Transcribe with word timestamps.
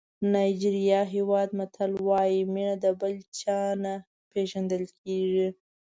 نایجېریا 0.31 1.01
هېواد 1.15 1.49
متل 1.57 1.91
وایي 2.07 2.41
مینه 2.53 2.75
د 2.83 2.85
بل 2.99 3.15
چا 3.39 3.59
نه 3.83 3.93
پېژندل 4.31 4.83
کېږي. 5.01 5.47